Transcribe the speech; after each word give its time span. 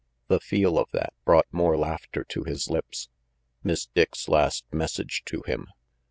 The 0.29 0.39
feel 0.39 0.79
of 0.79 0.89
that 0.93 1.13
brought 1.25 1.45
more 1.51 1.77
laughter 1.77 2.23
to 2.23 2.43
his 2.43 2.71
lips. 2.71 3.07
Miss 3.63 3.85
Dick's 3.85 4.27
last 4.27 4.65
message 4.71 5.21
to 5.27 5.43
him. 5.45 5.67